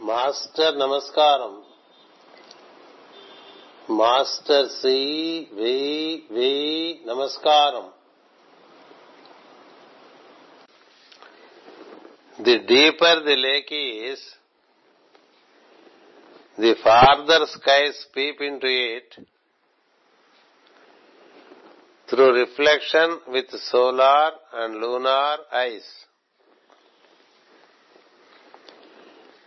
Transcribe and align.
Master 0.00 0.76
నమస్కారం 0.76 1.54
master 3.92 4.68
C 4.80 4.98
వి 5.52 5.76
వి 6.30 6.52
నమస్కారం 7.06 7.86
the 12.38 12.56
deeper 12.66 13.22
the 13.22 13.36
lake 13.36 13.72
is 13.72 14.26
the 16.58 16.72
farther 16.82 17.46
skies 17.46 18.00
peep 18.16 18.42
in 18.42 18.60
to 18.60 18.70
it 18.88 19.14
through 22.08 22.26
reflection 22.32 23.12
with 23.28 23.56
solar 23.64 24.34
and 24.54 24.76
lunar 24.80 25.40
ice 25.62 25.90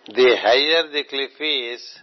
The 0.08 0.36
higher 0.40 0.90
the 0.90 1.04
cliff 1.04 1.38
is, 1.38 1.98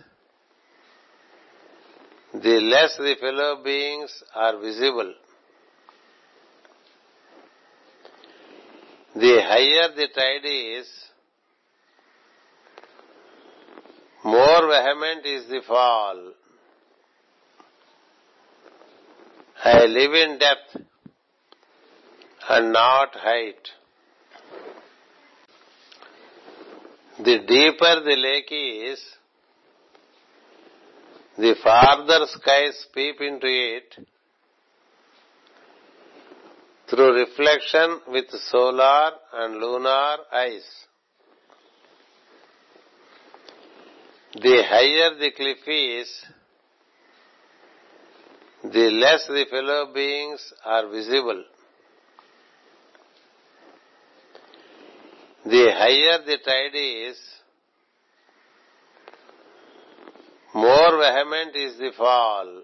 the 2.34 2.60
less 2.62 2.96
the 2.98 3.16
fellow 3.20 3.64
beings 3.64 4.24
are 4.36 4.60
visible. 4.60 5.12
The 9.16 9.42
higher 9.42 9.96
the 9.96 10.08
tide 10.14 10.46
is, 10.46 10.88
more 14.24 14.68
vehement 14.68 15.26
is 15.26 15.48
the 15.50 15.62
fall. 15.68 16.34
I 19.64 19.86
live 19.86 20.14
in 20.14 20.38
depth 20.38 20.86
and 22.50 22.72
not 22.72 23.16
height. 23.16 23.68
The 27.18 27.40
deeper 27.48 28.02
the 28.04 28.16
lake 28.18 28.52
is, 28.52 29.02
the 31.38 31.56
farther 31.64 32.26
skies 32.26 32.88
peep 32.94 33.22
into 33.22 33.48
it 33.48 33.96
through 36.90 37.14
reflection 37.14 38.02
with 38.10 38.26
solar 38.32 39.12
and 39.34 39.56
lunar 39.56 40.18
eyes. 40.34 40.66
The 44.34 44.64
higher 44.68 45.18
the 45.18 45.32
cliff 45.32 45.66
is, 45.68 46.26
the 48.64 48.90
less 48.92 49.26
the 49.28 49.46
fellow 49.50 49.94
beings 49.94 50.54
are 50.66 50.90
visible. 50.90 51.46
The 55.46 55.72
higher 55.74 56.26
the 56.26 56.38
tide 56.44 56.76
is, 56.76 57.18
more 60.56 60.98
vehement 60.98 61.56
is 61.56 61.78
the 61.78 61.92
fall. 61.96 62.64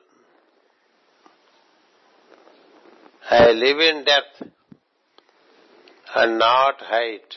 I 3.29 3.51
live 3.51 3.79
in 3.79 4.03
depth 4.03 4.51
and 6.15 6.39
not 6.39 6.81
height. 6.81 7.35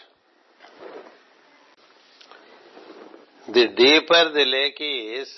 The 3.49 3.69
deeper 3.77 4.33
the 4.33 4.47
lake 4.47 4.81
is, 4.81 5.29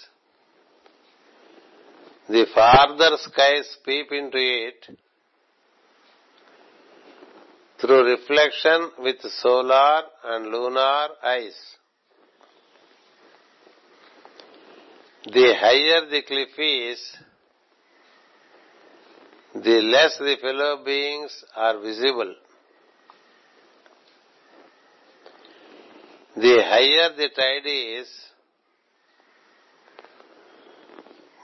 the 2.28 2.46
farther 2.54 3.16
skies 3.16 3.76
peep 3.84 4.12
into 4.12 4.38
it 4.38 4.98
through 7.86 8.04
reflection 8.10 8.90
with 8.98 9.16
solar 9.40 10.02
and 10.24 10.46
lunar 10.46 11.08
eyes. 11.22 11.54
The 15.24 15.54
higher 15.60 16.08
the 16.10 16.22
cliff 16.26 16.58
is, 16.58 17.16
the 19.54 19.80
less 19.82 20.18
the 20.18 20.36
fellow 20.40 20.84
beings 20.84 21.44
are 21.54 21.80
visible. 21.80 22.34
The 26.36 26.62
higher 26.64 27.16
the 27.16 27.28
tide 27.36 27.66
is, 27.66 28.08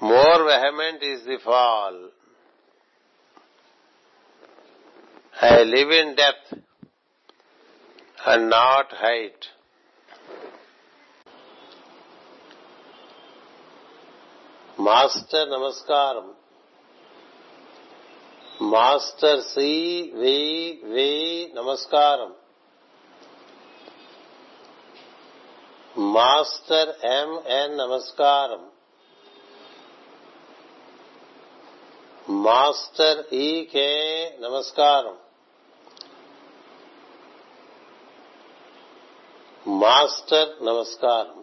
more 0.01 0.45
vehement 0.45 1.03
is 1.03 1.25
the 1.25 1.39
fall. 1.45 2.11
I 5.43 5.55
live 5.75 5.93
in 5.93 6.15
depth 6.15 6.53
and 8.27 8.47
not 8.53 8.93
height 9.03 9.47
master 14.79 15.49
నమస్కారం 15.49 16.29
master 18.73 19.43
C 19.45 19.71
వెయ్యి 20.15 20.61
వెయ్యి 20.93 21.33
నమస్కారం 21.55 22.31
master 26.15 26.91
MN 27.15 27.75
నమస్కారం 27.77 28.63
master 32.43 33.21
ఈకే 33.45 33.91
నమస్కారం 34.41 35.17
master 39.67 40.65
నమస్కారం. 40.65 41.42